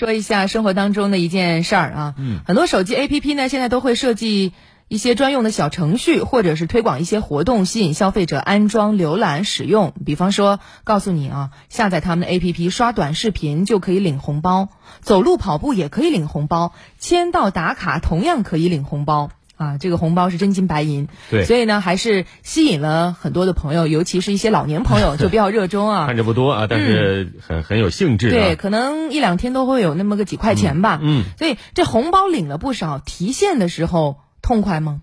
[0.00, 4.54] 说一下生活当中的一件事儿啊，嗯，很多手机 APP 呢现在都会设计
[4.88, 9.92] 一些专用的小程序，或者是推广一些活动，吸引消费者安装、浏览、使用。
[10.06, 14.70] 比方说，告诉你啊，下载他们的 APP 刷短视频就可以领红包，
[15.02, 19.30] 走路跑步也可以领红包，签到打卡同样可以领红包。
[19.60, 26.06] 啊，这个红包是真金白银，对所以呢，还是吸引了很多的朋友，尤其是一些老年朋友就比较热衷啊。
[26.08, 28.30] 看着不多啊，但是很很有兴致啊。
[28.30, 30.98] 对，可能一两天都会有那么个几块钱吧。
[31.02, 35.02] 嗯，所以这红包领了不少，提现的时候痛快吗？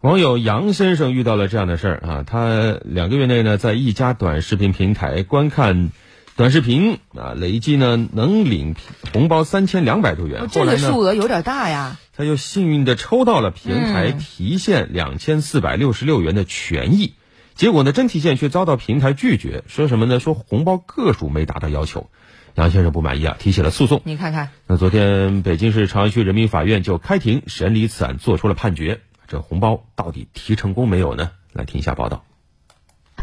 [0.00, 5.90] 网友杨先生遇到了这样的事儿啊，他两个月内呢，在一家短视频平台观看
[6.38, 8.76] 短视频啊，累计呢能领
[9.12, 10.42] 红包三千两百多元。
[10.42, 11.96] 哦这个数额有点大呀。
[12.16, 17.14] 他又幸运的抽到了平台嗯提现两千四百六十六元的权益，
[17.56, 20.20] 结果呢，真提现却遭到平台拒绝，说什么呢？
[20.20, 22.08] 说红包个数没达到要求。
[22.54, 24.00] 杨先生不满意啊，提起了诉讼。
[24.04, 29.00] 你看看，那昨天北京市朝阳区人民法院就开庭审理此案，作出了判决。
[29.26, 31.32] 这红包到底提成功没有呢？
[31.52, 32.22] 来听一下报道。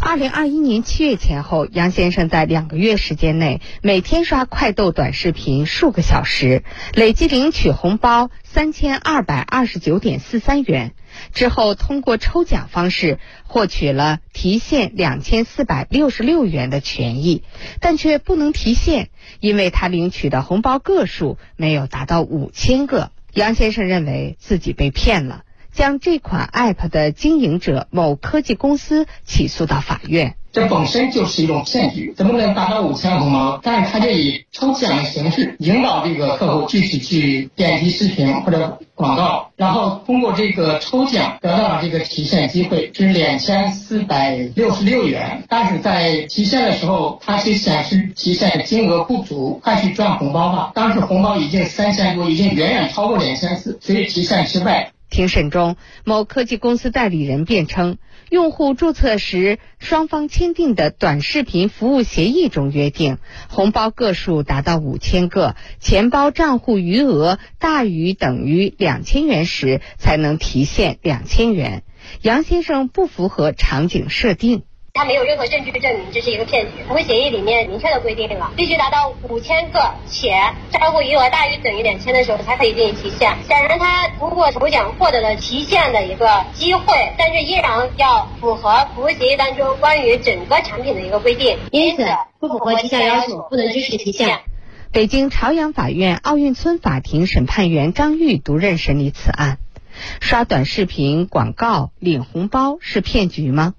[0.02, 10.94] 二零二一年七月前后，杨先生在两个月时间内每天刷快豆短视频数个小时，累计领取红包三千二百二十九点四三元。
[11.34, 17.44] 之后通过抽奖方式获取了提现两千四百六十六元的权益，
[17.80, 19.10] 但却不能提现，
[19.40, 23.12] 因为他领取的红包个数没有达到五千个。
[23.34, 25.44] 杨先生认为自己被骗了。
[25.76, 30.36] 将这款 App 的经营者某科技公司起诉到法院。
[30.54, 33.60] 这本身就是一种骗局，怎么能达到五千红包？
[33.62, 45.44] 但是他就以抽奖的形式引导这个客户具体去点击视频或者广告，然后通过这个抽奖得到了这个提现机会，是两千四百六十六元。
[45.50, 50.72] 但是在提现的时候，它是显示提现金额不足，快去赚红包吧。
[50.74, 54.94] 当时红包已经三千多，已经远远超过两千四，所以提现失败。
[55.16, 58.00] 庭审中，某科技公司代理人辩称，
[58.30, 71.84] 用户注册时双方签订的短视频服务协议中约定，红包个数达到五千个，钱包账户余额大于等于两千元时才能提现两千元。
[72.22, 74.64] 杨先生不符合场景设定。
[74.98, 76.72] 他没有任何证据证明这是一个骗局。
[76.88, 80.32] 服务协议里面明确的规定了，必须达到五千个且
[80.72, 83.36] 账户余额大于等于两千的时候才可以进行提现。
[83.46, 86.86] 显然，他通过抽奖获得了提现的一个机会，
[87.18, 92.06] 但是依然要符合服务协议当中关于整个产品的一个规定，因此
[92.40, 94.40] 不符合提现要求，不能支持提现。
[94.94, 99.58] 北京朝阳法院奥运村法庭审判员张玉独任审理此案。
[100.22, 103.74] 刷短视频广告领红包是骗局吗？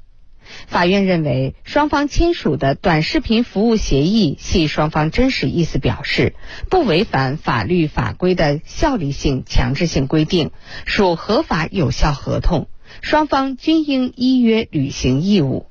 [0.67, 6.34] 法院认为，双方签署的短视频服务协议系双方真实意思表示，
[6.71, 10.51] 不违反法律法规的效力性、强制性规定，
[10.84, 12.69] 属合法有效合同，
[13.03, 15.67] 双方均应依约履行义务。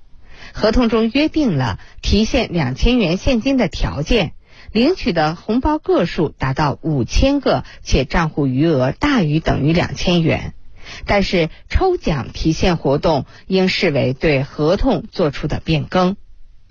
[0.54, 4.34] 合同中约定了提现两千元现金的条件，
[4.72, 10.54] 领取的红包个数达到五千个，且账户余额大于等于两千元。
[11.06, 16.16] 但是抽奖提现活动应视为对合同作出的变更。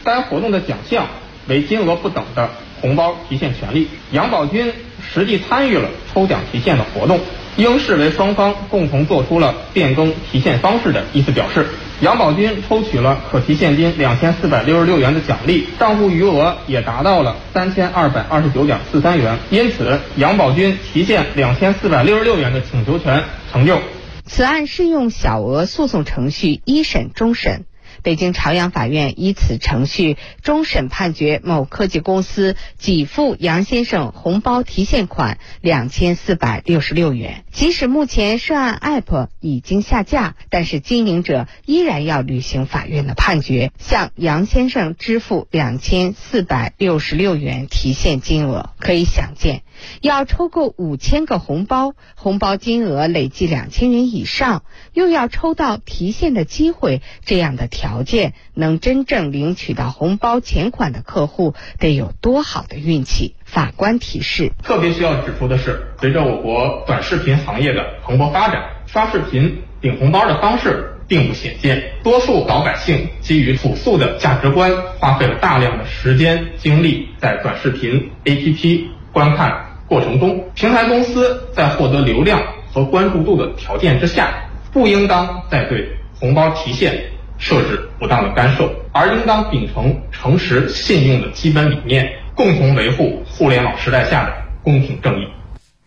[0.04, 1.06] 该活动的奖项
[1.48, 3.88] 为金额不等的红包提现权利。
[4.10, 4.72] 杨宝军
[5.12, 7.20] 实际参与了抽奖提现的活动，
[7.56, 11.66] 应视为双方共同做出了变更提现方式的意思表示。
[12.00, 23.22] 杨宝军抽取了可提现金两千四百六十六元的奖励，账户余额也达到了三千二百二十九点四三元，因此杨宝军提现两千四百六十六元的请求权
[23.52, 23.78] 成就。
[24.26, 27.66] 此案适用小额诉讼程序一审终审。
[28.04, 37.44] 北京朝阳法院依此程序终审判决某科技公司给付杨先生红包提现款两千四百六十六元。
[37.50, 48.68] 即使目前涉案 App 已经下架，但是经营者依然要履行法院的判决，向杨先生支付两千四百六十六元提现金额。
[48.78, 49.62] 可以想见，
[50.02, 54.62] 要抽够五千个红包，红包金额累计两千元以上，
[54.92, 63.36] 又要抽到提现的机会，这样的条条件，能真正领取到红包钱款的客户得有多好的运气？
[63.44, 71.92] 法官提示：特别需要指出的是，随着我国短视频行业的蓬勃发展，刷视频领红包的方式并不鲜见。
[72.02, 82.42] 多数老百姓基于朴素的价值观，花费了大量的时间精力在短视频 APP 观看过程中，平台公司在获得流量
[82.72, 94.32] 和关注度的条件之下，不应当再对红包提现设置不当的干涉，而应当秉承诚实信用的基本理念，共同维护互联网时代下的
[94.62, 95.26] 公平正义。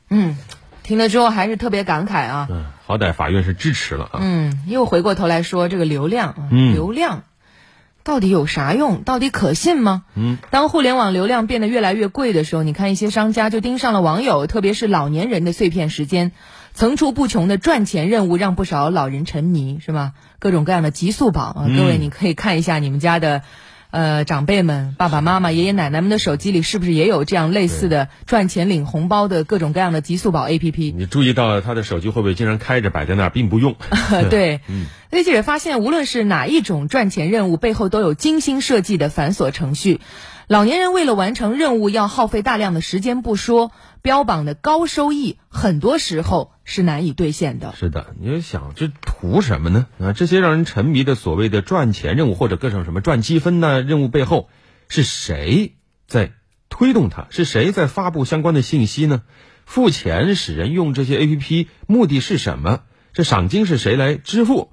[0.10, 0.38] 嗯，
[0.84, 2.48] 听了之后还是特别感慨啊。
[2.50, 4.20] 嗯，好歹法院是支持了啊。
[4.22, 7.24] 嗯，又回过头来说这个流量，嗯流量
[8.04, 9.04] 到底有啥用？
[9.04, 10.04] 到底可信吗？
[10.16, 16.32] 嗯，当互联网流量变得越来越贵的时候，你看一些商家就盯上了网友，特别是老年人的碎片时间，
[16.78, 20.14] 层出不穷的赚钱任务让不少老人沉迷，是吧？
[20.38, 23.42] 各种各样的极速宝啊，嗯各位你可以看一下你们家的。
[23.90, 30.94] 呃，长辈们、爸爸妈妈、爷爷奶奶们的手机里是不是也有这样类似的赚钱领红包的各种各样的极速宝 APP？
[30.94, 33.78] 你注意到他的手机会不会经常开着摆在那儿，并不用？
[34.30, 34.60] 对，
[35.10, 40.02] 所以记者发现，无论是哪一种赚钱任务，背后都有精心设计的繁琐程序。
[40.48, 47.76] 老年人为了完成任务，要耗费大量的时间不说，标榜的高收益，很多时候是难以兑现的。
[47.78, 49.88] 是的，你就想这图什么呢？
[50.00, 54.48] 啊，这些让人沉迷的所谓的赚钱任务或者各种什么赚积分呢任务背后，
[54.88, 55.76] 是谁
[56.08, 56.32] 在
[56.70, 57.28] 推动它？
[57.30, 59.24] 是谁在发布相关的信息呢？
[59.66, 62.84] 付钱使人用这些 APP，目的是什么？
[63.12, 64.72] 这赏金是谁来支付？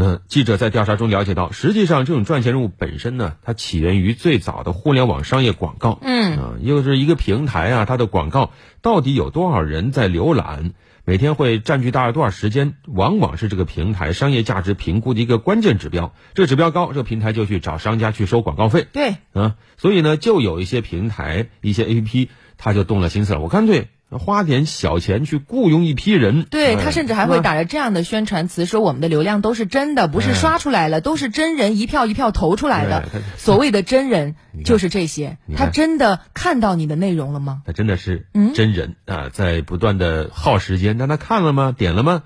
[0.00, 5.98] 嗯，记者在调查中了解到，实际上这种赚钱任务本身呢，它起源于最早的互联网商业广告。
[6.02, 10.70] 嗯啊，又是一个平台啊，它的广告到底有多少人在浏览，
[11.04, 16.14] 每天会占据大概多少时间，往往是这个平台商业价值评估的一个关键指标。
[16.32, 18.86] 这个指标高，这个平台就去找商家去收广告费。
[18.92, 26.42] 对，啊，所以呢，就有一些平台、一些 APP，他就动了心思了，我干脆花点小钱去雇佣一批人。
[26.42, 33.08] 哎对他甚至还会打着这样的宣传词说我们的流量都是真的，不是哎刷出来了，都是真人一票一票投出来的。
[33.36, 37.62] 所谓的真人就是这些他真的看到你的内容了吗？
[37.66, 41.74] 他真的是嗯真人、啊，在不断的耗时间，但他看了吗？
[41.76, 42.22] 点了吗？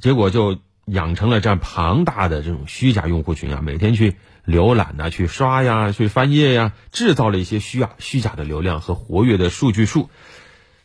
[0.00, 4.16] 结果就养成了这样庞大的这种虚假用户群啊，每天去
[4.46, 10.08] 浏览呐、去刷呀、去翻页呀，制造了一些虚啊虚假的流量和活跃的数据数。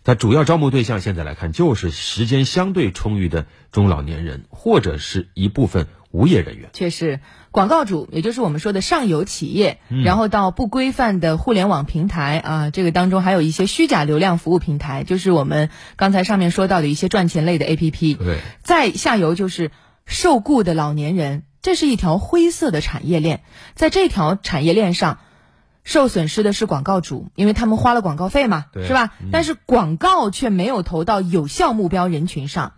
[0.03, 6.69] 它主要招募对象现在来看，就是时间相对充裕的中老年人，或者是一部分无业人员。
[6.73, 7.21] 确实
[7.51, 18.17] 广告主，也就是我们说的上游企业，嗯然后到不规范的互联网平台啊，这个当中还有一些虚假流量服务平台，就是我们刚才上面说到的一些赚钱类的 APP。
[18.17, 19.71] 对，再下游就是
[20.05, 23.41] 受雇的老年人，这是一条灰色的产业链，
[23.73, 25.19] 在这条产业链上。
[25.83, 29.13] 受损失的是广告主，因为他们花了广告费嘛，是吧？
[29.31, 32.73] 但是广告却没有投到有效目标人群上，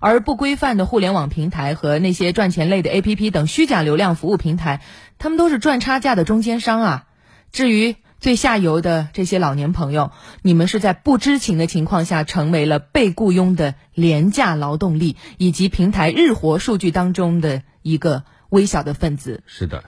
[0.00, 4.82] 而不规范的互联网平台和那些赚钱类的 APP 等虚假流量服务平台，
[5.18, 7.06] 他们都是赚差价的中间商啊。
[7.50, 19.42] 至于最下游的这些老年朋友，你们是在不知情的情况下成为了被雇佣的廉价劳动力，以及平台日活数据当中的一个微小的分子。
[19.46, 19.84] 是的。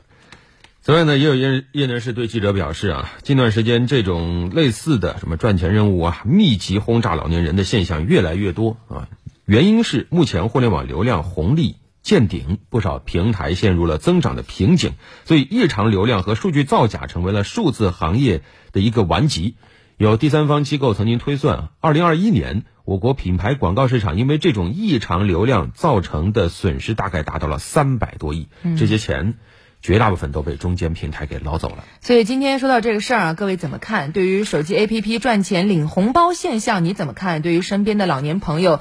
[0.85, 9.09] 此外呢，也有业业内人士对记者表示啊，近段时间这种类似的什么赚钱任务啊，密集轰炸老年人的现象越来越多啊。
[9.45, 14.95] 原因是目前互联网流量红利见顶，不少平台陷入了增长的瓶颈，
[15.25, 18.43] 所以异常流量和数据造假成为了数字行业
[18.73, 19.55] 的一个顽疾。
[19.99, 29.35] 有第三方机构曾经推算，二零二一年我国品牌广告市场因为这种异常流量造成的损失大概达到了三百多亿，这些钱
[29.83, 31.85] 绝大部分都被中间平台给捞走了。
[32.01, 34.13] 所以今天说到这个事儿啊，各位怎么看？
[34.13, 37.43] 对于手机 APP 赚钱领红包现象，你怎么看？
[37.43, 38.81] 对于身边的老年朋友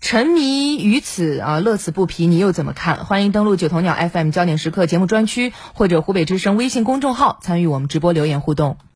[0.00, 3.06] 沉迷于此啊，乐此不疲，你又怎么看？
[3.06, 8.76] 欢迎登录九头鸟 FM 焦点时刻节目专区或者湖北之声微信公众号参与我们直播留言互动。